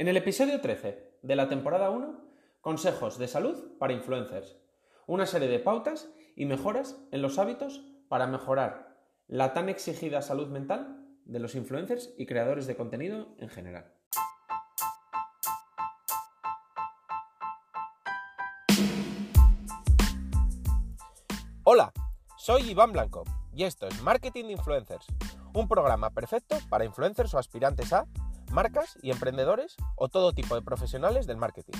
En 0.00 0.08
el 0.08 0.16
episodio 0.16 0.62
13 0.62 1.18
de 1.20 1.36
la 1.36 1.50
temporada 1.50 1.90
1, 1.90 2.24
consejos 2.62 3.18
de 3.18 3.28
salud 3.28 3.76
para 3.78 3.92
influencers. 3.92 4.56
Una 5.06 5.26
serie 5.26 5.46
de 5.46 5.58
pautas 5.58 6.08
y 6.34 6.46
mejoras 6.46 6.96
en 7.10 7.20
los 7.20 7.38
hábitos 7.38 7.84
para 8.08 8.26
mejorar 8.26 8.96
la 9.28 9.52
tan 9.52 9.68
exigida 9.68 10.22
salud 10.22 10.48
mental 10.48 11.06
de 11.26 11.38
los 11.38 11.54
influencers 11.54 12.14
y 12.16 12.24
creadores 12.24 12.66
de 12.66 12.76
contenido 12.76 13.28
en 13.40 13.50
general. 13.50 13.92
Hola, 21.64 21.92
soy 22.38 22.70
Iván 22.70 22.92
Blanco 22.92 23.24
y 23.52 23.64
esto 23.64 23.86
es 23.86 24.00
Marketing 24.00 24.44
de 24.44 24.52
Influencers, 24.52 25.06
un 25.52 25.68
programa 25.68 26.08
perfecto 26.08 26.56
para 26.70 26.86
influencers 26.86 27.34
o 27.34 27.38
aspirantes 27.38 27.92
a 27.92 28.06
marcas 28.50 28.98
y 29.02 29.10
emprendedores 29.10 29.76
o 29.96 30.08
todo 30.08 30.32
tipo 30.32 30.54
de 30.54 30.62
profesionales 30.62 31.26
del 31.26 31.36
marketing. 31.36 31.78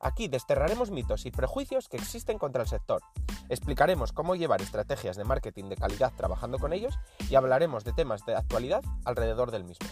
Aquí 0.00 0.28
desterraremos 0.28 0.90
mitos 0.90 1.24
y 1.24 1.30
prejuicios 1.30 1.88
que 1.88 1.96
existen 1.96 2.38
contra 2.38 2.62
el 2.62 2.68
sector. 2.68 3.00
Explicaremos 3.48 4.12
cómo 4.12 4.36
llevar 4.36 4.60
estrategias 4.60 5.16
de 5.16 5.24
marketing 5.24 5.70
de 5.70 5.76
calidad 5.76 6.12
trabajando 6.14 6.58
con 6.58 6.72
ellos 6.72 6.98
y 7.30 7.34
hablaremos 7.36 7.84
de 7.84 7.94
temas 7.94 8.24
de 8.26 8.36
actualidad 8.36 8.82
alrededor 9.04 9.50
del 9.50 9.64
mismo. 9.64 9.88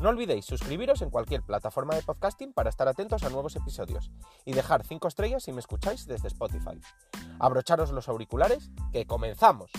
No 0.00 0.08
olvidéis 0.08 0.44
suscribiros 0.44 1.02
en 1.02 1.10
cualquier 1.10 1.42
plataforma 1.42 1.94
de 1.94 2.02
podcasting 2.02 2.52
para 2.52 2.68
estar 2.68 2.88
atentos 2.88 3.22
a 3.22 3.30
nuevos 3.30 3.54
episodios 3.54 4.10
y 4.44 4.52
dejar 4.52 4.84
5 4.84 5.06
estrellas 5.06 5.44
si 5.44 5.52
me 5.52 5.60
escucháis 5.60 6.06
desde 6.06 6.28
Spotify. 6.28 6.80
Abrocharos 7.38 7.92
los 7.92 8.08
auriculares, 8.08 8.70
que 8.92 9.06
comenzamos. 9.06 9.70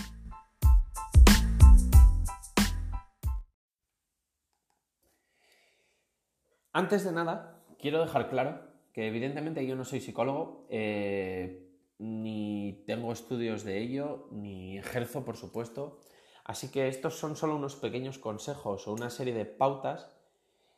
Antes 6.76 7.04
de 7.04 7.12
nada, 7.12 7.64
quiero 7.78 8.02
dejar 8.02 8.28
claro 8.28 8.60
que 8.92 9.08
evidentemente 9.08 9.66
yo 9.66 9.76
no 9.76 9.86
soy 9.86 10.02
psicólogo, 10.02 10.66
eh, 10.68 11.72
ni 11.96 12.84
tengo 12.86 13.14
estudios 13.14 13.64
de 13.64 13.78
ello, 13.80 14.28
ni 14.30 14.76
ejerzo, 14.76 15.24
por 15.24 15.38
supuesto. 15.38 16.00
Así 16.44 16.70
que 16.70 16.88
estos 16.88 17.14
son 17.14 17.34
solo 17.34 17.56
unos 17.56 17.76
pequeños 17.76 18.18
consejos 18.18 18.86
o 18.86 18.92
una 18.92 19.08
serie 19.08 19.32
de 19.32 19.46
pautas 19.46 20.14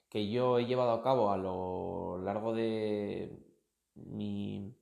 que 0.09 0.31
yo 0.31 0.61
he 0.61 0.67
llevado 0.67 0.93
a 0.93 1.03
cabo 1.03 1.33
a 1.33 1.37
lo 1.37 2.23
largo 2.23 2.55
de 2.55 3.37
mi, 3.97 4.77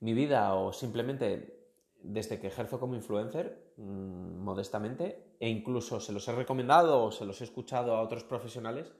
vida 0.00 0.54
o 0.54 0.72
simplemente 0.72 1.68
desde 2.00 2.40
que 2.40 2.46
ejerzo 2.46 2.80
como 2.80 2.94
influencer, 2.94 3.74
mmm, 3.76 4.38
modestamente, 4.42 5.34
e 5.40 5.50
incluso 5.50 6.00
se 6.00 6.14
los 6.14 6.26
he 6.26 6.32
recomendado 6.32 7.04
o 7.04 7.12
se 7.12 7.26
los 7.26 7.42
he 7.42 7.44
escuchado 7.44 7.94
a 7.94 8.00
otros 8.00 8.24
profesionales 8.24 8.94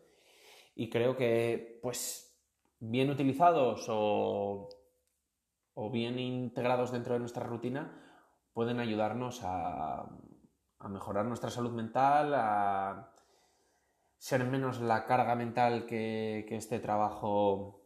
y 0.76 0.90
creo 0.90 1.16
que, 1.16 1.80
pues, 1.82 2.38
bien 2.78 3.10
utilizados 3.10 3.86
o, 3.88 4.68
o 5.74 5.90
bien 5.90 6.18
integrados 6.18 6.92
dentro 6.92 7.14
de 7.14 7.20
nuestra 7.20 7.44
rutina, 7.44 7.90
pueden 8.52 8.78
ayudarnos 8.78 9.40
a, 9.42 10.08
mejorar 10.88 11.24
nuestra 11.24 11.50
salud 11.50 11.72
mental, 11.72 12.32
a 12.34 13.10
ser 14.18 14.44
menos 14.44 14.80
la 14.80 15.04
carga 15.04 15.34
mental 15.34 15.86
que, 15.86 16.46
este 16.50 16.78
trabajo 16.78 17.80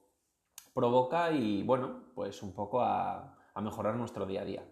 provoca 0.74 1.30
y, 1.30 1.62
bueno, 1.62 2.02
pues 2.14 2.42
un 2.42 2.52
poco 2.52 2.82
a 2.82 3.36
mejorar 3.62 3.94
nuestro 3.94 4.26
día 4.26 4.42
a 4.42 4.44
día. 4.44 4.64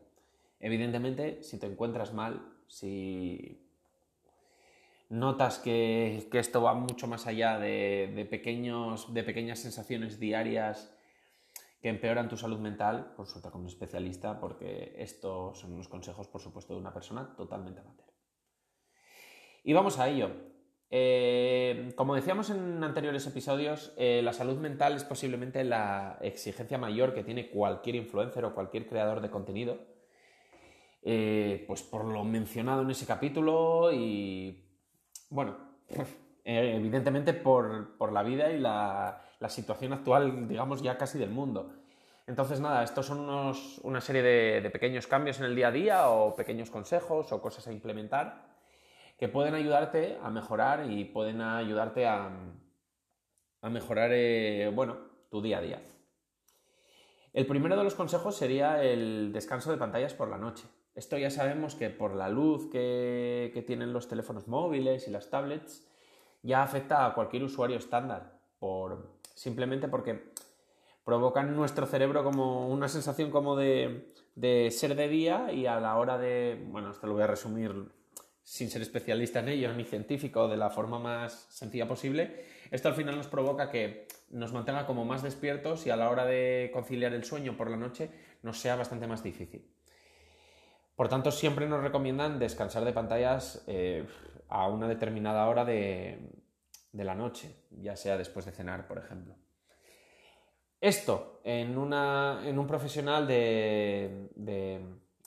Evidentemente, 0.61 1.43
si 1.43 1.59
te 1.59 1.67
encuentras 1.67 2.13
mal, 2.13 2.43
si 2.67 3.68
notas 5.09 5.59
que, 5.59 6.29
esto 6.33 6.63
va 6.63 6.75
mucho 6.75 7.07
más 7.07 7.27
allá 7.27 7.59
de, 7.59 8.13
de, 8.15 8.25
pequeños, 8.25 9.13
de 9.13 9.23
pequeñas 9.23 9.59
sensaciones 9.59 10.19
diarias 10.19 10.95
que 11.81 11.89
empeoran 11.89 12.29
tu 12.29 12.37
salud 12.37 12.59
mental, 12.59 13.13
consulta 13.17 13.51
con 13.51 13.63
un 13.63 13.69
especialista 13.69 14.41
porque 14.41 14.95
estos 14.99 15.59
son 15.59 15.73
unos 15.73 15.89
consejos, 15.89 16.27
por 16.27 16.41
supuesto, 16.41 16.75
de 16.75 16.81
una 16.81 16.93
persona 16.93 17.35
totalmente 17.37 17.81
amateur. 17.81 18.09
Y 19.63 19.73
vamos 19.73 19.99
a 19.99 20.09
ello. 20.09 20.31
Eh, 20.91 21.93
como 21.95 22.15
decíamos 22.15 22.49
en 22.51 22.83
anteriores 22.83 23.27
episodios, 23.27 23.93
eh, 23.99 24.23
la 24.25 24.33
salud 24.33 24.57
mental 24.57 24.95
es 24.95 25.05
posiblemente 25.05 25.63
la 25.65 26.19
exigencia 26.23 26.79
mayor 26.79 27.13
que 27.15 27.23
tiene 27.23 27.51
cualquier 27.51 27.97
influencer 27.97 28.45
o 28.45 28.55
cualquier 28.55 28.87
creador 28.87 29.21
de 29.21 29.31
contenido. 29.31 29.79
Eh, 31.03 31.65
pues 31.67 31.83
por 31.83 32.05
lo 32.05 32.25
mencionado 32.25 32.83
en 32.83 32.91
ese 32.91 33.07
capítulo 33.07 33.93
y 33.93 34.68
bueno, 35.31 35.57
eh, 35.89 36.75
evidentemente 36.77 37.35
por, 37.35 37.97
por, 37.97 38.13
la 38.13 38.23
vida 38.23 38.51
y 38.51 38.59
la, 38.59 39.23
situación 39.49 39.93
actual, 39.93 40.49
digamos, 40.49 40.83
ya 40.83 40.99
casi 40.99 41.19
del 41.19 41.31
mundo. 41.31 41.73
Entonces, 42.27 42.61
nada, 42.61 42.83
estos 42.83 43.07
son 43.07 43.21
unos, 43.21 43.79
una 43.85 44.01
serie 44.01 44.23
de, 44.23 44.61
de, 44.61 44.71
pequeños 44.71 45.07
cambios 45.07 45.39
en 45.39 45.47
el 45.47 45.57
día 45.57 45.69
a 45.69 45.73
día 45.73 46.11
o 46.11 46.35
pequeños 46.35 46.71
consejos 46.71 47.33
o 47.33 47.41
cosas 47.41 47.67
a 47.69 47.73
implementar 47.73 48.49
que 49.19 49.29
pueden 49.29 49.55
ayudarte 49.55 50.17
a 50.23 50.31
mejorar 50.31 50.89
y 50.89 51.05
pueden 51.05 51.41
ayudarte 51.41 52.07
a, 52.07 52.31
a 53.61 53.69
mejorar, 53.69 54.11
eh, 54.13 54.71
bueno, 54.73 54.97
tu 55.29 55.43
día 55.43 55.59
a 55.59 55.61
día. 55.61 55.83
El 57.33 57.47
primero 57.47 57.77
de 57.77 57.85
los 57.85 57.97
consejos 57.97 58.37
sería 58.37 58.83
el 58.83 59.33
descanso 59.33 59.73
de 59.73 59.77
pantallas 59.77 60.15
por 60.15 60.29
la 60.29 60.39
noche. 60.39 60.65
Esto 60.99 61.17
ya 61.17 61.31
sabemos 61.31 61.77
que 61.77 61.91
por 61.91 62.17
la 62.17 62.29
luz 62.29 62.69
que, 62.73 63.63
tienen 63.69 63.93
los 63.93 64.09
teléfonos 64.09 64.49
móviles 64.49 65.07
y 65.07 65.13
las 65.13 65.31
tablets 65.31 65.87
ya 66.43 66.65
afecta 66.65 67.07
a 67.07 67.15
cualquier 67.15 67.45
usuario 67.45 67.77
estándar, 67.77 68.41
por, 68.59 69.21
simplemente 69.33 69.87
porque 69.87 70.33
provocan 71.05 71.51
en 71.51 71.55
nuestro 71.55 71.87
cerebro 71.87 72.25
como 72.25 72.69
una 72.69 72.89
sensación 72.89 73.31
como 73.31 73.55
de, 73.55 74.13
de, 74.35 74.73
ser 74.73 74.97
de 74.97 75.07
día 75.07 75.53
y 75.53 75.67
a 75.67 75.79
la 75.79 75.97
hora 75.99 76.19
de, 76.19 76.67
bueno, 76.67 76.91
esto 76.91 77.07
lo 77.07 77.13
voy 77.13 77.23
a 77.23 77.29
resumir 77.29 77.93
sin 78.43 78.69
ser 78.69 78.83
especialista 78.83 79.39
en 79.39 79.51
ello 79.51 79.73
ni 79.75 79.85
científico 79.85 80.49
de 80.49 80.57
la 80.57 80.69
forma 80.69 80.99
más 80.99 81.47
sencilla 81.49 81.87
posible, 81.87 82.45
esto 82.73 82.89
al 82.89 82.95
final 82.95 83.17
nos 83.17 83.29
provoca 83.29 83.71
que 83.71 84.09
nos 84.31 84.53
mantenga 84.53 84.85
como 84.85 85.05
más 85.05 85.23
despiertos 85.23 85.87
y 85.87 85.91
a 85.91 85.97
la 85.97 86.11
hora 86.11 86.25
de 86.25 86.71
conciliar 86.73 87.15
el 87.15 87.23
sueño 87.23 87.57
por 87.57 87.71
la 87.71 87.77
noche 87.77 88.11
nos 88.43 88.59
sea 88.59 88.75
bastante 88.75 89.07
más 89.07 89.23
difícil. 89.23 89.78
Por 90.99 91.09
tanto, 91.09 91.31
siempre 91.31 91.69
nos 91.69 91.81
recomiendan 91.81 92.41
descansar 92.41 92.85
de 92.85 92.93
pantallas 92.93 93.63
eh, 93.69 94.05
a 94.49 94.67
una 94.67 94.89
determinada 94.89 95.47
hora 95.47 95.65
de, 95.65 96.29
la 96.93 97.15
noche, 97.15 97.55
ya 97.71 97.95
sea 97.95 98.19
después 98.19 98.47
de 98.47 98.51
cenar, 98.51 98.89
por 98.89 98.99
ejemplo. 98.99 99.37
Esto 100.81 101.41
en, 101.45 101.79
un 101.79 102.67
profesional 102.67 103.29
de, 103.29 104.27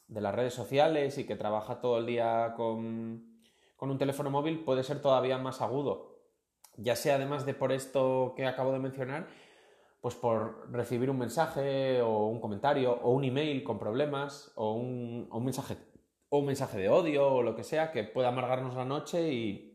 las 0.09 0.35
redes 0.35 0.53
sociales 0.53 1.17
y 1.17 1.25
que 1.25 1.37
trabaja 1.37 1.79
todo 1.79 1.99
el 1.99 2.05
día 2.05 2.53
con, 2.57 3.39
con 3.77 3.91
un 3.91 3.97
teléfono 3.97 4.29
móvil 4.29 4.65
puede 4.65 4.83
ser 4.83 5.01
todavía 5.01 5.37
más 5.37 5.61
agudo, 5.61 6.19
ya 6.75 6.97
sea 6.97 7.15
además 7.15 7.45
de 7.45 7.53
por 7.53 7.71
esto 7.71 8.33
que 8.35 8.45
acabo 8.45 8.73
de 8.73 8.79
mencionar, 8.79 9.29
pues 10.01 10.15
por 10.15 10.69
recibir 10.71 11.09
un 11.09 11.19
mensaje 11.19 12.01
o 12.01 12.27
un 12.27 12.41
comentario 12.41 12.91
o 12.91 13.11
un 13.11 13.23
email 13.23 13.63
con 13.63 13.77
problemas 13.77 14.51
o 14.55 14.73
un, 14.73 15.29
un, 15.31 15.45
mensaje, 15.45 15.77
o 16.29 16.39
un 16.39 16.47
mensaje 16.47 16.79
de 16.79 16.89
odio 16.89 17.27
o 17.27 17.43
lo 17.43 17.55
que 17.55 17.63
sea 17.63 17.91
que 17.91 18.03
pueda 18.03 18.29
amargarnos 18.29 18.75
la 18.75 18.83
noche 18.83 19.31
y, 19.31 19.71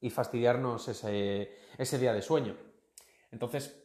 y 0.00 0.10
fastidiarnos 0.10 0.88
ese, 0.88 1.52
ese, 1.76 1.98
día 1.98 2.14
de 2.14 2.22
sueño. 2.22 2.56
Entonces, 3.30 3.78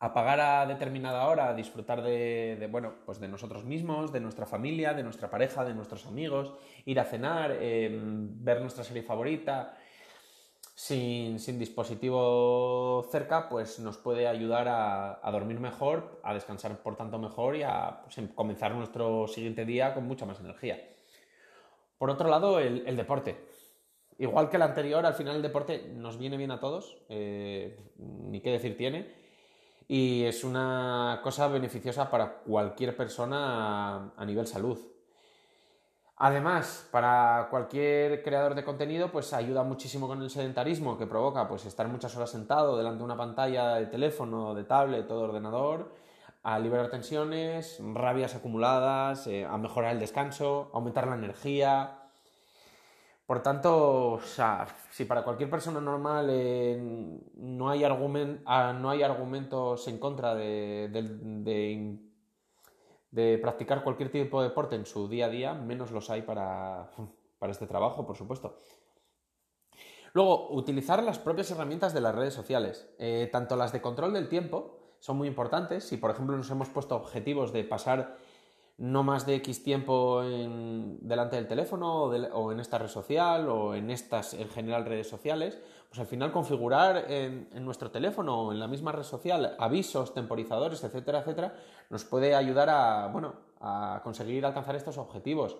apagar 0.00 0.40
a 0.40 0.66
determinada 0.66 1.26
hora, 1.28 1.54
disfrutar 1.54 2.02
de, 2.02 2.68
bueno, 2.70 2.94
pues 3.04 3.20
de 3.20 3.28
nosotros 3.28 3.64
mismos, 3.64 4.12
de 4.12 4.20
nuestra 4.20 4.44
familia, 4.44 4.94
de 4.94 5.02
nuestra 5.02 5.30
pareja, 5.30 5.64
de 5.64 5.74
nuestros 5.74 6.06
amigos, 6.06 6.54
ir 6.84 6.98
a 7.00 7.04
cenar, 7.04 7.56
eh, 7.60 7.96
ver 8.00 8.60
nuestra 8.60 8.82
serie 8.82 9.02
favorita, 9.02 9.76
sin, 10.76 11.40
sin, 11.40 11.58
dispositivo 11.58 13.08
cerca, 13.10 13.48
pues 13.48 13.78
nos 13.78 13.96
puede 13.96 14.28
ayudar 14.28 14.68
a, 14.68 15.30
dormir 15.32 15.58
mejor, 15.58 16.20
a 16.22 16.34
descansar 16.34 16.76
por 16.82 16.96
tanto 16.96 17.18
mejor 17.18 17.56
y 17.56 17.62
a 17.62 18.02
pues, 18.02 18.28
comenzar 18.34 18.74
nuestro 18.74 19.26
siguiente 19.26 19.64
día 19.64 19.94
con 19.94 20.06
mucha 20.06 20.26
más 20.26 20.38
energía. 20.38 20.78
Por 21.96 22.10
otro 22.10 22.28
lado, 22.28 22.60
el, 22.60 22.94
deporte. 22.94 23.36
Igual 24.18 24.50
que 24.50 24.56
el 24.56 24.62
anterior, 24.62 25.06
al 25.06 25.14
final 25.14 25.36
el 25.36 25.42
deporte 25.42 25.92
nos 25.94 26.18
viene 26.18 26.36
bien 26.36 26.50
a 26.50 26.60
todos, 26.60 26.98
eh, 27.08 27.78
ni 27.96 28.42
qué 28.42 28.50
decir 28.50 28.76
tiene, 28.76 29.14
y 29.88 30.24
es 30.24 30.44
una 30.44 31.20
cosa 31.22 31.48
beneficiosa 31.48 32.10
para 32.10 32.40
cualquier 32.40 32.94
persona 32.94 34.12
a 34.14 34.24
nivel 34.26 34.46
salud. 34.46 34.78
Además, 36.18 36.88
para 36.90 37.48
cualquier 37.50 38.22
creador 38.22 38.54
de 38.54 38.64
contenido, 38.64 39.12
pues 39.12 39.34
ayuda 39.34 39.62
muchísimo 39.64 40.08
con 40.08 40.22
el 40.22 40.30
sedentarismo 40.30 40.96
que 40.96 41.06
provoca 41.06 41.46
pues 41.46 41.66
estar 41.66 41.88
muchas 41.88 42.16
horas 42.16 42.30
sentado 42.30 42.78
delante 42.78 42.98
de 42.98 43.04
una 43.04 43.18
pantalla 43.18 43.74
de 43.74 43.86
teléfono, 43.86 44.54
de 44.54 44.64
tablet 44.64 45.10
o 45.10 45.18
de 45.18 45.24
ordenador, 45.24 45.92
a 46.42 46.58
liberar 46.58 46.88
tensiones, 46.88 47.78
rabias 47.92 48.34
acumuladas, 48.34 49.26
eh, 49.26 49.44
a 49.44 49.58
mejorar 49.58 49.92
el 49.92 50.00
descanso, 50.00 50.70
aumentar 50.72 51.06
la 51.06 51.16
energía. 51.16 51.98
Por 53.26 53.42
tanto, 53.42 54.12
o 54.12 54.20
sea, 54.20 54.66
si 54.92 55.04
para 55.04 55.22
cualquier 55.22 55.50
persona 55.50 55.80
normal 55.80 56.28
eh, 56.30 56.78
no, 57.34 57.68
hay 57.68 57.84
ah, 57.84 58.72
no, 58.72 58.88
hay 58.88 59.02
argumentos 59.02 59.86
en 59.88 59.98
contra 59.98 60.34
de, 60.34 60.88
practicar 63.40 63.82
cualquier 63.82 64.10
tipo 64.10 64.42
de 64.42 64.48
deporte 64.48 64.76
en 64.76 64.86
su 64.86 65.08
día 65.08 65.26
a 65.26 65.30
día, 65.30 65.54
menos 65.54 65.90
los 65.90 66.10
hay 66.10 66.22
para, 66.22 66.90
para 67.38 67.52
este 67.52 67.66
trabajo, 67.66 68.06
por 68.06 68.16
supuesto. 68.16 68.56
Luego, 70.12 70.50
utilizar 70.50 71.02
las 71.02 71.18
propias 71.18 71.50
herramientas 71.50 71.92
de 71.92 72.00
las 72.00 72.14
redes 72.14 72.32
sociales, 72.32 72.88
eh, 72.98 73.28
tanto 73.30 73.54
las 73.54 73.72
de 73.72 73.82
control 73.82 74.14
del 74.14 74.28
tiempo, 74.28 74.78
son 74.98 75.18
muy 75.18 75.28
importantes. 75.28 75.84
Si, 75.84 75.98
por 75.98 76.10
ejemplo, 76.10 76.36
nos 76.36 76.50
hemos 76.50 76.70
puesto 76.70 76.96
objetivos 76.96 77.52
de 77.52 77.64
pasar 77.64 78.16
no 78.78 79.02
más 79.02 79.24
de 79.24 79.36
X 79.36 79.62
tiempo 79.62 80.22
delante 80.22 81.36
del 81.36 81.48
teléfono 81.48 82.04
o, 82.04 82.52
en 82.52 82.60
esta 82.60 82.78
red 82.78 82.88
social 82.88 83.48
o 83.48 83.74
en 83.74 83.90
estas 83.90 84.34
en 84.34 84.50
general 84.50 84.84
redes 84.84 85.08
sociales, 85.08 85.58
pues 85.88 85.98
al 85.98 86.06
final 86.06 86.30
configurar 86.30 87.10
en, 87.10 87.48
nuestro 87.64 87.90
teléfono 87.90 88.42
o 88.42 88.52
en 88.52 88.60
la 88.60 88.68
misma 88.68 88.92
red 88.92 89.04
social 89.04 89.56
avisos, 89.58 90.12
temporizadores, 90.12 90.84
etcétera, 90.84 91.20
etcétera, 91.20 91.54
nos 91.88 92.04
puede 92.04 92.34
ayudar 92.34 92.68
a, 92.68 93.06
bueno, 93.06 93.34
a 93.60 94.00
conseguir 94.04 94.44
alcanzar 94.44 94.76
estos 94.76 94.98
objetivos. 94.98 95.56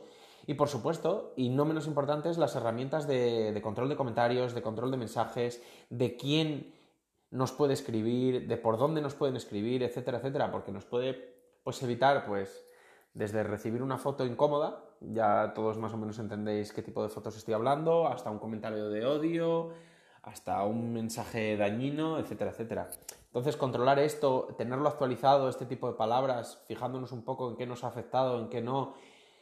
Y 0.46 0.54
por 0.54 0.68
supuesto, 0.68 1.32
y 1.36 1.48
no 1.48 1.64
menos 1.64 1.86
importantes, 1.86 2.36
las 2.36 2.54
herramientas 2.54 3.06
de, 3.06 3.52
de 3.52 3.62
control 3.62 3.88
de 3.88 3.96
comentarios, 3.96 4.54
de 4.54 4.62
control 4.62 4.90
de 4.90 4.96
mensajes, 4.98 5.62
de 5.88 6.16
quién 6.16 6.74
nos 7.30 7.50
puede 7.50 7.72
escribir, 7.72 8.46
de 8.46 8.56
por 8.58 8.76
dónde 8.78 9.00
nos 9.00 9.14
pueden 9.14 9.36
escribir, 9.36 9.82
etcétera, 9.82 10.18
etcétera, 10.18 10.52
porque 10.52 10.70
nos 10.70 10.84
puede 10.84 11.34
pues 11.64 11.82
evitar 11.82 12.26
pues 12.26 12.65
desde 13.16 13.42
recibir 13.42 13.82
una 13.82 13.96
foto 13.96 14.26
incómoda, 14.26 14.84
ya 15.00 15.52
todos 15.54 15.78
más 15.78 15.92
o 15.94 15.96
menos 15.96 16.18
entendéis 16.18 16.70
qué 16.70 16.82
tipo 16.82 17.02
de 17.02 17.08
fotos 17.08 17.34
estoy 17.34 17.54
hablando, 17.54 18.06
hasta 18.06 18.30
un 18.30 18.38
comentario 18.38 18.90
de 18.90 19.06
odio, 19.06 19.70
hasta 20.22 20.62
un 20.64 20.92
mensaje 20.92 21.56
dañino, 21.56 22.18
etcétera, 22.18 22.50
etcétera. 22.50 22.90
Entonces, 23.24 23.56
controlar 23.56 23.98
esto, 24.00 24.48
tenerlo 24.58 24.86
actualizado, 24.86 25.48
este 25.48 25.64
tipo 25.64 25.88
de 25.90 25.94
palabras, 25.94 26.62
fijándonos 26.68 27.10
un 27.12 27.22
poco 27.22 27.48
en 27.48 27.56
qué 27.56 27.66
nos 27.66 27.84
ha 27.84 27.88
afectado, 27.88 28.38
en 28.38 28.50
qué 28.50 28.60
no, 28.60 28.92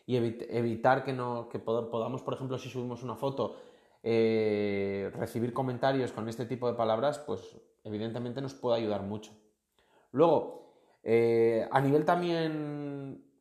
y 0.07 0.17
evitar 0.17 1.03
que, 1.03 1.13
no, 1.13 1.49
que 1.49 1.59
podamos, 1.59 2.23
por 2.23 2.35
ejemplo, 2.35 2.59
si 2.59 2.69
subimos 2.69 3.03
una 3.03 3.17
foto, 3.17 3.57
eh, 4.05 5.11
recibir 5.17 5.53
comentarios 5.53 6.13
con 6.13 6.29
este 6.29 6.47
tipo 6.47 6.71
de 6.71 6.75
palabras, 6.77 7.19
pues 7.19 7.57
evidentemente 7.83 8.41
nos 8.41 8.55
puede 8.55 8.77
ayudar 8.77 9.03
mucho. 9.03 9.33
Luego, 10.13 10.75
eh, 11.03 11.67
a 11.73 11.81
nivel 11.81 12.05
también 12.05 13.34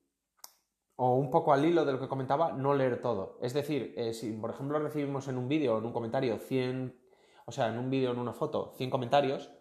o 0.96 1.16
un 1.16 1.32
poco 1.32 1.54
al 1.54 1.66
hilo 1.66 1.86
de 1.86 1.94
lo 1.94 2.00
que 2.00 2.08
comentaba, 2.08 2.52
no 2.52 2.74
leer 2.74 3.02
todo. 3.02 3.38
Es 3.42 3.54
decir, 3.54 3.94
eh, 3.98 4.14
si 4.14 4.32
por 4.34 4.52
ejemplo 4.52 4.80
recibimos 4.80 5.28
en 5.28 5.38
un 5.38 5.48
vídeo 5.48 5.78
en 5.78 5.86
un 5.86 5.94
comentario 5.94 6.38
100, 6.38 6.96
o 7.46 7.52
sea, 7.52 7.68
en 7.70 7.78
un 7.78 7.90
vídeo 7.90 8.12
en 8.12 8.20
una 8.20 8.34
foto 8.34 8.74
100 8.78 8.90
comentarios, 8.90 9.52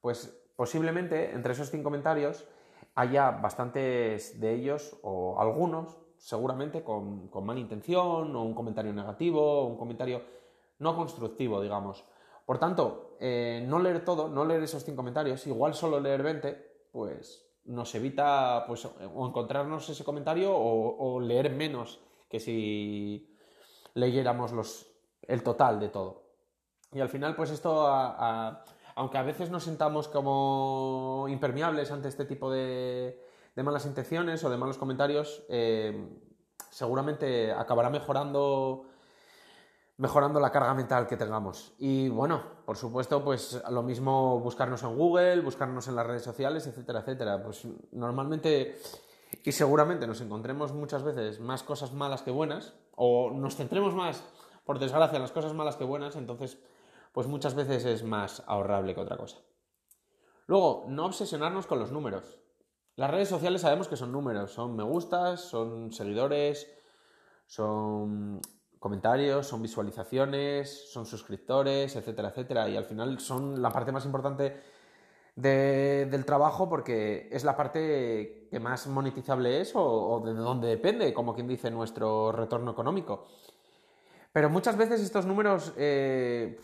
pues 0.00 0.38
posiblemente 0.56 1.32
entre 1.32 1.52
esos 1.54 1.70
100 1.70 1.82
comentarios 1.82 2.46
haya 2.94 3.30
bastantes 3.30 4.38
de 4.40 4.54
ellos 4.54 4.98
o 5.02 5.40
algunos 5.40 5.98
seguramente 6.18 6.84
con, 6.84 7.30
mala 7.42 7.58
intención 7.58 8.36
o 8.36 8.42
un 8.42 8.54
comentario 8.54 8.92
negativo 8.92 9.62
o 9.62 9.66
un 9.66 9.76
comentario 9.76 10.22
no 10.78 10.94
constructivo, 10.94 11.60
digamos. 11.60 12.04
Por 12.46 12.58
tanto, 12.58 13.16
eh, 13.18 13.64
no 13.66 13.78
leer 13.78 14.04
todo, 14.04 14.28
no 14.28 14.44
leer 14.44 14.62
esos 14.62 14.84
100 14.84 14.96
comentarios, 14.96 15.46
igual 15.46 15.74
solo 15.74 15.98
leer 16.00 16.22
20, 16.22 16.88
pues 16.92 17.51
nos 17.64 17.94
evita 17.94 18.64
pues, 18.66 18.84
o 18.86 19.26
encontrarnos 19.26 19.88
ese 19.88 20.04
comentario 20.04 20.52
o, 20.54 21.20
leer 21.20 21.50
menos 21.50 22.00
que 22.28 22.40
si 22.40 23.36
leyéramos 23.94 24.52
los, 24.52 24.90
el 25.22 25.42
total 25.42 25.78
de 25.80 25.88
todo. 25.88 26.22
Y 26.92 27.00
al 27.00 27.08
final, 27.08 27.36
pues 27.36 27.50
esto, 27.50 27.86
aunque 28.94 29.18
a 29.18 29.22
veces 29.22 29.50
nos 29.50 29.64
sentamos 29.64 30.08
como 30.08 31.26
impermeables 31.28 31.90
ante 31.90 32.08
este 32.08 32.24
tipo 32.24 32.50
de, 32.50 33.20
malas 33.56 33.86
intenciones 33.86 34.42
o 34.44 34.50
de 34.50 34.56
malos 34.56 34.78
comentarios, 34.78 35.44
eh, 35.48 36.08
seguramente 36.70 37.52
acabará 37.52 37.90
mejorando 37.90 38.86
mejorando 40.02 40.40
la 40.40 40.50
carga 40.50 40.74
mental 40.74 41.06
que 41.06 41.16
tengamos. 41.16 41.74
Y 41.78 42.08
bueno, 42.08 42.42
por 42.66 42.76
supuesto, 42.76 43.22
pues 43.22 43.62
lo 43.70 43.84
mismo 43.84 44.40
buscarnos 44.40 44.82
en 44.82 44.96
Google, 44.96 45.42
buscarnos 45.42 45.86
en 45.86 45.94
las 45.94 46.04
redes 46.04 46.24
sociales, 46.24 46.66
etcétera, 46.66 47.00
etcétera. 47.02 47.40
Pues 47.40 47.64
normalmente 47.92 48.80
y 49.44 49.52
seguramente 49.52 50.08
nos 50.08 50.20
encontremos 50.20 50.72
muchas 50.72 51.04
veces 51.04 51.38
más 51.38 51.62
cosas 51.62 51.92
malas 51.92 52.22
que 52.22 52.32
buenas, 52.32 52.74
o 52.96 53.30
nos 53.30 53.54
centremos 53.54 53.94
más, 53.94 54.24
por 54.64 54.80
desgracia, 54.80 55.14
en 55.14 55.22
las 55.22 55.30
cosas 55.30 55.54
malas 55.54 55.76
que 55.76 55.84
buenas, 55.84 56.16
entonces, 56.16 56.58
pues 57.12 57.28
muchas 57.28 57.54
veces 57.54 57.84
es 57.84 58.02
más 58.02 58.42
ahorrable 58.48 58.96
que 58.96 59.00
otra 59.02 59.16
cosa. 59.16 59.38
Luego, 60.48 60.84
no 60.88 61.06
obsesionarnos 61.06 61.68
con 61.68 61.78
los 61.78 61.92
números. 61.92 62.40
Las 62.96 63.08
redes 63.08 63.28
sociales 63.28 63.60
sabemos 63.60 63.86
que 63.86 63.96
son 63.96 64.10
números, 64.10 64.50
son 64.50 64.74
me 64.74 64.82
gustas, 64.82 65.42
son 65.42 65.92
seguidores, 65.92 66.68
son 67.46 68.40
comentarios, 68.82 69.46
son 69.46 69.62
visualizaciones, 69.62 70.90
son 70.90 71.06
suscriptores, 71.06 71.94
etcétera, 71.94 72.30
etcétera. 72.30 72.68
Y 72.68 72.76
al 72.76 72.84
final 72.84 73.20
son 73.20 73.62
la 73.62 73.70
parte 73.70 73.92
más 73.92 74.04
importante 74.04 74.60
del 75.36 76.24
trabajo 76.26 76.68
porque 76.68 77.28
es 77.32 77.44
la 77.44 77.56
parte 77.56 78.48
que 78.50 78.60
más 78.60 78.86
monetizable 78.88 79.60
es 79.60 79.72
o, 79.74 80.20
de 80.26 80.34
donde 80.34 80.68
depende, 80.68 81.14
como 81.14 81.32
quien 81.32 81.46
dice, 81.46 81.70
nuestro 81.70 82.32
retorno 82.32 82.72
económico. 82.72 83.28
Pero 84.32 84.50
muchas 84.50 84.76
veces 84.76 85.00
estos 85.00 85.26
números 85.26 85.72
eh, 85.76 86.58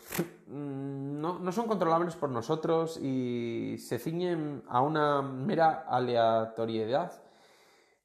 no, 0.48 1.38
no, 1.38 1.52
son 1.52 1.68
controlables 1.68 2.16
por 2.16 2.30
nosotros 2.30 2.98
y 2.98 3.76
se 3.78 3.98
ciñen 3.98 4.64
a 4.68 4.80
una 4.80 5.22
mera 5.22 5.84
aleatoriedad 5.88 7.12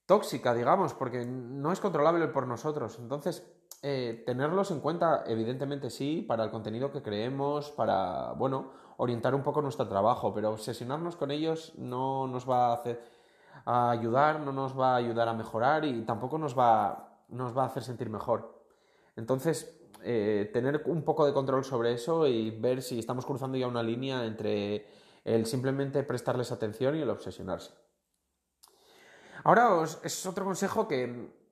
tóxica, 0.06 0.54
digamos, 0.54 0.94
porque 0.94 1.26
no 1.26 1.72
es 1.72 1.80
controlable 1.80 2.28
por 2.28 2.46
nosotros. 2.46 3.00
Entonces, 3.00 3.44
eh, 3.86 4.24
tenerlos 4.26 4.72
en 4.72 4.80
cuenta, 4.80 5.26
evidentemente 5.28 5.90
sí, 5.90 6.24
para 6.26 6.46
el 6.46 6.52
contenido 6.52 6.90
que 6.90 7.02
creemos, 7.02 7.70
para, 7.72 8.32
bueno, 8.32 8.72
orientar 8.96 9.36
un 9.36 9.44
poco 9.44 9.62
nuestro 9.62 9.90
trabajo, 9.90 10.34
pero 10.34 10.52
obsesionarnos 10.52 11.18
con 11.18 11.32
ellos 11.32 11.74
no 11.76 12.26
nos 12.28 12.50
va 12.50 12.68
a, 12.68 12.74
hacer, 12.76 13.04
ayudar, 13.66 14.40
no 14.40 14.54
nos 14.54 14.80
va 14.80 14.94
a 14.94 14.96
ayudar 14.96 15.28
a 15.28 15.34
mejorar 15.34 15.84
y 15.84 16.02
tampoco 16.04 16.38
nos 16.38 16.58
va, 16.58 17.26
nos 17.28 17.58
va 17.58 17.64
a 17.64 17.66
hacer 17.66 17.84
sentir 17.84 18.10
mejor. 18.10 18.64
Entonces, 19.18 19.86
eh, 20.02 20.50
tener 20.54 20.84
un 20.86 21.04
poco 21.04 21.26
de 21.26 21.34
control 21.34 21.66
sobre 21.66 21.92
eso 21.92 22.26
y 22.26 22.52
ver 22.52 22.82
si 22.82 23.00
estamos 23.00 23.26
cruzando 23.26 23.58
ya 23.58 23.68
una 23.68 23.84
línea 23.84 24.26
entre 24.26 24.88
el 25.26 25.46
simplemente 25.46 26.04
prestarles 26.04 26.54
atención 26.54 26.96
y 26.96 27.02
el 27.02 27.10
obsesionarse. 27.10 27.74
Ahora 29.44 29.84
es 30.04 30.26
otro 30.26 30.46
consejo 30.46 30.88
que 30.88 31.43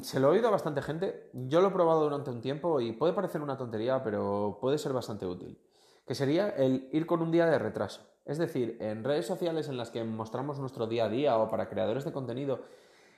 se 0.00 0.18
lo 0.18 0.28
he 0.28 0.30
oído 0.32 0.48
a 0.48 0.52
bastante 0.52 0.82
gente, 0.82 1.30
yo 1.32 1.60
lo 1.60 1.68
he 1.68 1.70
probado 1.70 2.02
durante 2.02 2.30
un 2.30 2.40
tiempo 2.40 2.80
y 2.80 2.92
puede 2.92 3.12
parecer 3.12 3.42
una 3.42 3.56
tontería, 3.56 4.02
pero 4.02 4.58
puede 4.60 4.76
ser 4.76 4.92
bastante 4.92 5.24
útil, 5.24 5.60
que 6.06 6.14
sería 6.14 6.48
el 6.50 6.88
ir 6.92 7.06
con 7.06 7.22
un 7.22 7.30
día 7.30 7.46
de 7.46 7.58
retraso. 7.58 8.02
Es 8.24 8.38
decir, 8.38 8.76
en 8.80 9.04
redes 9.04 9.26
sociales 9.26 9.68
en 9.68 9.76
las 9.76 9.90
que 9.90 10.02
mostramos 10.04 10.58
nuestro 10.58 10.86
día 10.86 11.04
a 11.04 11.08
día 11.08 11.38
o 11.38 11.48
para 11.48 11.68
creadores 11.68 12.04
de 12.04 12.12
contenido 12.12 12.60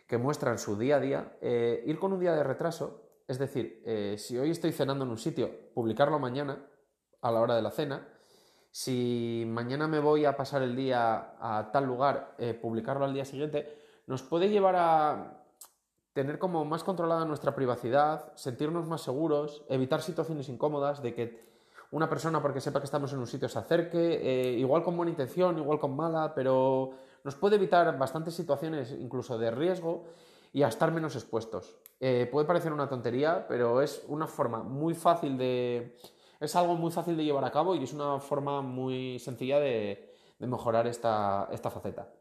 que 0.07 0.19
muestran 0.19 0.59
su 0.59 0.77
día 0.77 0.97
a 0.97 1.01
día, 1.01 1.37
eh, 1.41 1.83
ir 1.87 1.99
con 1.99 2.13
un 2.13 2.21
día 2.21 2.33
de 2.33 2.45
retraso, 2.45 3.03
es 3.27 3.39
decir, 3.39 3.83
eh, 3.87 4.17
si 4.19 4.37
hoy 4.37 4.51
estoy 4.51 4.73
cenando 4.73 5.05
en 5.05 5.11
un 5.11 5.19
sitio, 5.19 5.51
publicarlo 5.73 6.19
mañana 6.19 6.67
a 7.23 7.31
la 7.31 7.41
hora 7.41 7.57
de 7.57 7.63
la 7.63 7.71
cena, 7.71 8.07
si 8.71 9.45
mañana 9.47 9.89
me 9.89 9.99
voy 9.99 10.25
a 10.27 10.37
pasar 10.37 10.63
el 10.63 10.77
día 10.77 11.35
a 11.41 11.71
tal 11.73 11.87
lugar, 11.87 12.35
eh, 12.39 12.55
publicarlo 12.55 13.05
al 13.05 13.15
día 13.15 13.25
siguiente, 13.25 13.67
nos 14.07 14.23
puede 14.23 14.49
llevar 14.49 14.77
a 14.77 15.40
tener 16.21 16.39
como 16.39 16.67
más 16.67 16.85
controlada 16.85 17.25
nuestra 17.25 17.55
privacidad, 17.55 18.31
sentirnos 18.35 18.87
más 18.87 19.01
seguros, 19.01 19.65
evitar 19.71 20.03
situaciones 20.03 20.51
incómodas 20.51 21.03
de 21.03 21.15
que 21.15 21.41
una 21.93 22.11
persona 22.11 22.43
porque 22.43 22.61
sepa 22.61 22.79
que 22.79 22.85
estamos 22.85 23.11
en 23.15 23.21
un 23.21 23.27
sitio 23.27 23.49
se 23.49 23.59
acerque, 23.59 24.21
eh, 24.23 24.53
igual 24.59 24.83
con 24.83 24.99
buena 24.99 25.09
intención, 25.09 25.57
igual 25.57 25.81
con 25.81 25.97
mala, 25.97 26.35
pero 26.35 26.91
nos 27.25 27.37
puede 27.37 27.57
evitar 27.57 27.97
bastantes 27.97 28.35
situaciones 28.35 28.93
incluso 28.93 29.39
de 29.39 29.51
riesgo 29.51 30.05
y 30.53 30.63
a 30.63 30.69
estar 30.69 30.93
menos 30.93 31.17
expuestos. 31.17 31.79
Eh, 31.99 32.29
puede 32.31 32.47
parecer 32.47 32.71
una 32.71 32.87
tontería, 32.87 33.47
pero 33.49 33.81
es 33.81 34.05
una 34.09 34.27
forma 34.27 34.63
muy 34.63 34.93
fácil 34.93 35.39
de... 35.39 35.97
es 36.39 36.55
algo 36.55 36.75
muy 36.75 36.91
fácil 36.91 37.17
de 37.17 37.25
llevar 37.25 37.47
a 37.47 37.51
cabo 37.51 37.75
y 37.75 37.85
es 37.85 37.95
una 37.95 38.21
forma 38.21 38.61
muy 38.61 39.19
sencilla 39.19 39.59
de, 39.59 40.13
mejorar 40.39 40.87
esta, 40.87 41.49
faceta. 41.63 42.13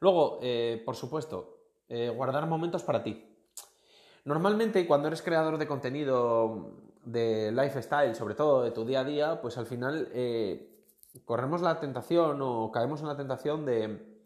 Luego, 0.00 0.38
eh, 0.40 0.82
por 0.86 0.96
supuesto, 0.96 1.56
eh, 1.88 2.08
guardar 2.08 2.46
momentos 2.46 2.82
para 2.82 3.02
ti. 3.02 3.24
Normalmente 4.24 4.86
cuando 4.86 5.08
eres 5.08 5.22
creador 5.22 5.58
de 5.58 5.66
contenido 5.66 6.72
de 7.04 7.52
lifestyle, 7.52 8.14
sobre 8.14 8.34
todo 8.34 8.62
de 8.62 8.72
tu 8.72 8.84
día 8.84 9.00
a 9.00 9.04
día, 9.04 9.40
pues 9.40 9.56
al 9.56 9.66
final 9.66 10.08
eh, 10.12 10.82
corremos 11.24 11.62
la 11.62 11.78
tentación 11.78 12.40
o 12.42 12.70
caemos 12.72 13.00
en 13.00 13.06
la 13.06 13.16
tentación 13.16 13.64
de, 13.64 14.20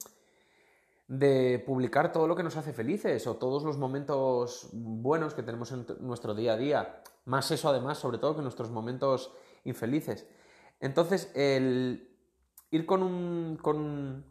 de 1.07 1.63
publicar 1.67 2.13
todo 2.13 2.27
lo 2.27 2.37
que 2.37 2.43
nos 2.43 2.57
hace 2.57 2.73
felices 2.73 3.27
o 3.27 3.37
todos 3.37 3.65
los 3.65 3.77
momentos 3.77 4.71
buenos 4.73 5.35
que 5.35 5.43
tenemos 5.43 5.73
en 5.73 5.85
nuestro 6.01 6.35
día 6.35 6.55
a 6.55 6.57
día. 6.57 7.03
Más 7.27 7.51
eso 7.51 7.69
además, 7.69 7.99
sobre 7.99 8.19
todo 8.19 8.37
que 8.37 8.43
nuestros 8.43 8.71
momentos 8.71 9.33
infelices. 9.65 10.27
Entonces, 10.81 11.31
el 11.35 12.17
ir 12.71 12.87
con 12.87 13.03
un, 13.03 13.59
con, 13.61 14.25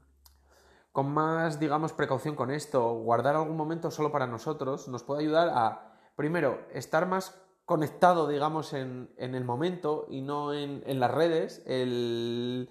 con 0.91 1.13
más, 1.13 1.59
digamos, 1.59 1.93
precaución 1.93 2.35
con 2.35 2.51
esto, 2.51 2.93
guardar 2.95 3.35
algún 3.35 3.57
momento 3.57 3.91
solo 3.91 4.11
para 4.11 4.27
nosotros, 4.27 4.87
nos 4.87 5.03
puede 5.03 5.21
ayudar 5.21 5.49
a, 5.49 5.93
primero, 6.15 6.65
estar 6.73 7.07
más 7.07 7.39
conectado, 7.65 8.27
digamos, 8.27 8.73
en, 8.73 9.09
el 9.17 9.45
momento 9.45 10.07
y 10.09 10.21
no 10.21 10.53
en, 10.53 10.81
en, 10.87 10.99
las 10.99 11.11
redes, 11.11 11.61
el 11.67 12.69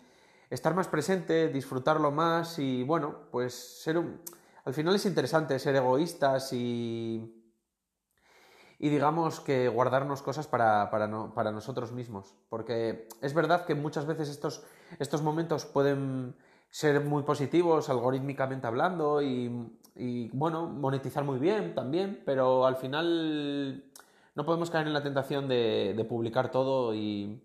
estar 0.50 0.74
más 0.74 0.88
presente, 0.88 1.48
disfrutarlo 1.48 2.10
más 2.10 2.58
y, 2.58 2.82
bueno, 2.82 3.28
pues 3.30 3.82
ser 3.82 3.98
un... 3.98 4.20
Al 4.64 4.74
final 4.74 4.94
es 4.96 5.06
interesante 5.06 5.58
ser 5.58 5.76
egoístas 5.76 6.52
y... 6.52 7.34
Y 8.80 8.90
digamos 8.90 9.40
que 9.40 9.68
guardarnos 9.68 10.22
cosas 10.22 10.46
para, 10.46 10.88
para, 10.90 11.08
no, 11.08 11.34
para 11.34 11.50
nosotros 11.50 11.90
mismos. 11.90 12.36
Porque 12.48 13.08
es 13.22 13.34
verdad 13.34 13.66
que 13.66 13.74
muchas 13.74 14.06
veces 14.06 14.28
estos, 14.28 14.62
estos 15.00 15.20
momentos 15.20 15.66
pueden 15.66 16.36
ser 16.70 17.00
muy 17.04 17.22
positivos 17.22 17.88
algorítmicamente 17.88 18.66
hablando 18.66 19.22
y, 19.22 20.30
bueno, 20.32 20.66
monetizar 20.66 21.24
muy 21.24 21.38
bien 21.38 21.74
también, 21.74 22.22
pero 22.24 22.66
al 22.66 22.76
final 22.76 23.84
no 24.34 24.44
podemos 24.44 24.70
caer 24.70 24.86
en 24.86 24.92
la 24.92 25.02
tentación 25.02 25.48
de, 25.48 26.06
publicar 26.08 26.50
todo 26.50 26.94
y, 26.94 27.42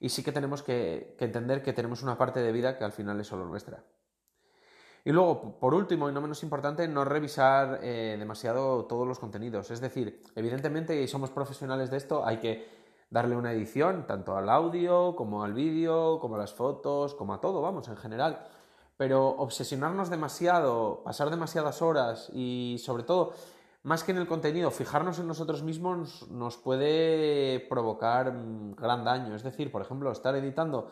sí 0.00 0.22
que 0.22 0.32
tenemos 0.32 0.62
que, 0.62 1.16
entender 1.18 1.62
que 1.62 1.72
tenemos 1.72 2.02
una 2.02 2.18
parte 2.18 2.40
de 2.40 2.52
vida 2.52 2.78
que 2.78 2.84
al 2.84 2.92
final 2.92 3.18
es 3.20 3.26
solo 3.26 3.46
nuestra. 3.46 3.82
Y 5.04 5.12
luego, 5.12 5.60
por 5.60 5.72
último 5.72 6.10
y 6.10 6.12
no 6.12 6.20
menos 6.20 6.42
importante, 6.42 6.88
no 6.88 7.04
revisar 7.04 7.78
eh, 7.80 8.16
demasiado 8.18 8.86
todos 8.86 9.06
los 9.06 9.20
contenidos. 9.20 9.70
Es 9.70 9.80
decir, 9.80 10.24
evidentemente, 10.34 11.00
y 11.00 11.06
somos 11.06 11.30
profesionales 11.30 11.92
de 11.92 11.96
esto, 11.96 12.26
hay 12.26 12.38
que 12.38 12.85
darle 13.10 13.36
una 13.36 13.52
edición, 13.52 14.06
tanto 14.06 14.36
al 14.36 14.48
audio, 14.48 15.14
como 15.16 15.44
al 15.44 15.54
vídeo, 15.54 16.18
como 16.20 16.36
a 16.36 16.38
las 16.38 16.52
fotos, 16.52 17.14
como 17.14 17.34
a 17.34 17.40
todo, 17.40 17.62
vamos, 17.62 17.88
en 17.88 17.96
general. 17.96 18.46
Pero 18.96 19.28
obsesionarnos 19.28 20.10
demasiado, 20.10 21.02
pasar 21.04 21.30
demasiadas 21.30 21.82
horas 21.82 22.30
y 22.32 22.76
sobre 22.80 23.02
todo, 23.02 23.32
más 23.82 24.02
que 24.02 24.12
en 24.12 24.18
el 24.18 24.26
contenido, 24.26 24.70
fijarnos 24.70 25.18
en 25.18 25.28
nosotros 25.28 25.62
mismos 25.62 26.28
nos 26.30 26.56
puede 26.56 27.60
provocar 27.68 28.32
mm, 28.32 28.74
gran 28.74 29.04
daño. 29.04 29.36
Es 29.36 29.42
decir, 29.42 29.70
por 29.70 29.82
ejemplo, 29.82 30.10
estar 30.10 30.34
editando 30.34 30.90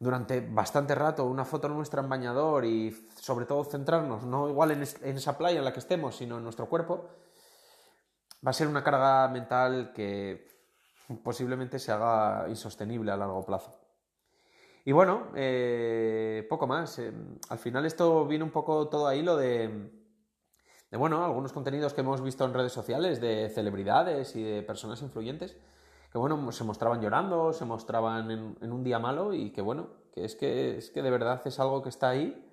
durante 0.00 0.40
bastante 0.40 0.94
rato 0.94 1.24
una 1.24 1.44
foto 1.44 1.68
nuestra 1.68 2.02
en 2.02 2.08
bañador 2.08 2.64
y 2.64 3.08
sobre 3.20 3.46
todo 3.46 3.64
centrarnos, 3.64 4.24
no 4.24 4.48
igual 4.48 4.72
en, 4.72 4.84
en 5.02 5.16
esa 5.16 5.36
playa 5.36 5.58
en 5.58 5.64
la 5.64 5.72
que 5.72 5.80
estemos, 5.80 6.16
sino 6.16 6.38
en 6.38 6.44
nuestro 6.44 6.68
cuerpo, 6.68 7.08
va 8.46 8.50
a 8.50 8.54
ser 8.54 8.68
una 8.68 8.84
carga 8.84 9.26
mental 9.28 9.92
que 9.92 10.57
posiblemente 11.22 11.78
se 11.78 11.92
haga 11.92 12.48
insostenible 12.48 13.12
a 13.12 13.16
largo 13.16 13.44
plazo. 13.44 13.78
Y 14.84 14.92
bueno, 14.92 15.28
eh, 15.34 16.46
poco 16.48 16.66
más. 16.66 16.98
Eh, 16.98 17.12
al 17.50 17.58
final 17.58 17.84
esto 17.84 18.26
viene 18.26 18.44
un 18.44 18.50
poco 18.50 18.88
todo 18.88 19.06
ahí 19.06 19.22
lo 19.22 19.36
de, 19.36 19.90
de, 20.90 20.96
bueno, 20.96 21.24
algunos 21.24 21.52
contenidos 21.52 21.92
que 21.92 22.00
hemos 22.00 22.22
visto 22.22 22.44
en 22.44 22.54
redes 22.54 22.72
sociales 22.72 23.20
de 23.20 23.50
celebridades 23.50 24.34
y 24.36 24.42
de 24.42 24.62
personas 24.62 25.02
influyentes 25.02 25.56
que, 26.10 26.18
bueno, 26.18 26.50
se 26.52 26.64
mostraban 26.64 27.00
llorando, 27.00 27.52
se 27.52 27.64
mostraban 27.64 28.30
en, 28.30 28.72
un 28.72 28.82
día 28.82 28.98
malo 28.98 29.34
y 29.34 29.50
que, 29.50 29.60
bueno, 29.60 29.88
que 30.12 30.24
es, 30.24 30.36
que 30.36 30.78
es 30.78 30.90
que 30.90 31.02
de 31.02 31.10
verdad 31.10 31.40
es 31.44 31.60
algo 31.60 31.82
que 31.82 31.90
está 31.90 32.10
ahí. 32.10 32.44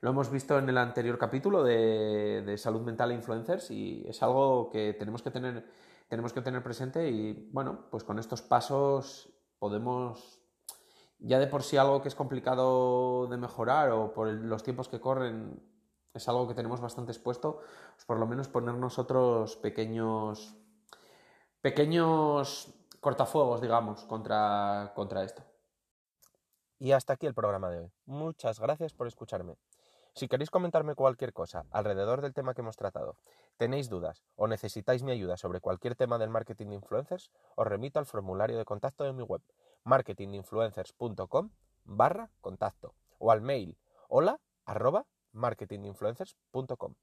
Lo 0.00 0.10
hemos 0.10 0.30
visto 0.30 0.58
en 0.58 0.68
el 0.68 0.78
anterior 0.78 1.18
capítulo 1.18 1.62
de, 1.62 2.54
salud 2.58 2.82
mental 2.82 3.10
e 3.10 3.14
influencers 3.14 3.70
y 3.70 4.04
es 4.08 4.22
algo 4.22 4.70
que 4.70 4.94
tenemos 4.94 5.22
que 5.22 5.30
tener 5.30 5.64
tenemos 6.08 6.32
que 6.32 6.42
tener 6.42 6.62
presente 6.62 7.08
y 7.10 7.50
bueno, 7.52 7.86
pues 7.90 8.04
con 8.04 8.18
estos 8.18 8.42
pasos 8.42 9.30
podemos, 9.58 10.40
ya 11.18 11.38
de 11.38 11.46
por 11.46 11.62
sí 11.62 11.76
algo 11.76 12.02
que 12.02 12.08
es 12.08 12.14
complicado 12.14 13.26
de 13.28 13.36
mejorar 13.36 13.90
o 13.90 14.12
por 14.12 14.28
los 14.28 14.62
tiempos 14.62 14.88
que 14.88 15.00
corren 15.00 15.62
es 16.14 16.28
algo 16.28 16.46
que 16.46 16.54
tenemos 16.54 16.80
bastante 16.80 17.12
expuesto, 17.12 17.60
pues 17.94 18.04
por 18.04 18.18
lo 18.18 18.26
menos 18.26 18.48
poner 18.48 18.74
nosotros 18.74 19.56
pequeños, 19.56 20.54
pequeños 21.60 22.74
cortafuegos, 23.00 23.60
digamos, 23.60 24.04
contra, 24.04 24.92
contra 24.94 25.24
esto. 25.24 25.42
Y 26.78 26.92
hasta 26.92 27.14
aquí 27.14 27.26
el 27.26 27.34
programa 27.34 27.70
de 27.70 27.78
hoy. 27.78 27.92
Muchas 28.06 28.60
gracias 28.60 28.92
por 28.92 29.06
escucharme. 29.06 29.56
Si 30.14 30.28
queréis 30.28 30.50
comentarme 30.50 30.94
cualquier 30.94 31.32
cosa 31.32 31.64
alrededor 31.70 32.20
del 32.20 32.34
tema 32.34 32.52
que 32.52 32.60
hemos 32.60 32.76
tratado, 32.76 33.16
tenéis 33.56 33.88
dudas 33.88 34.22
o 34.36 34.46
necesitáis 34.46 35.02
mi 35.02 35.10
ayuda 35.10 35.38
sobre 35.38 35.60
cualquier 35.60 35.94
tema 35.94 36.18
del 36.18 36.28
marketing 36.28 36.68
de 36.68 36.74
influencers, 36.74 37.30
os 37.56 37.66
remito 37.66 37.98
al 37.98 38.06
formulario 38.06 38.58
de 38.58 38.66
contacto 38.66 39.04
de 39.04 39.14
mi 39.14 39.22
web 39.22 39.42
marketinginfluencers.com 39.84 41.50
barra 41.84 42.30
contacto 42.40 42.94
o 43.18 43.32
al 43.32 43.40
mail 43.40 43.78
hola 44.08 44.38
arroba 44.66 45.06
marketinginfluencers.com. 45.32 46.94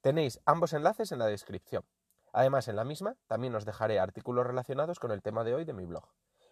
Tenéis 0.00 0.40
ambos 0.44 0.72
enlaces 0.72 1.12
en 1.12 1.20
la 1.20 1.26
descripción. 1.26 1.84
Además, 2.32 2.68
en 2.68 2.76
la 2.76 2.84
misma 2.84 3.16
también 3.26 3.54
os 3.54 3.64
dejaré 3.64 4.00
artículos 4.00 4.46
relacionados 4.46 4.98
con 4.98 5.12
el 5.12 5.22
tema 5.22 5.44
de 5.44 5.54
hoy 5.54 5.64
de 5.64 5.72
mi 5.72 5.84
blog. 5.84 6.08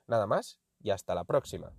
Nada 0.06 0.26
más 0.26 0.60
y 0.80 0.90
hasta 0.90 1.14
la 1.14 1.24
próxima. 1.24 1.72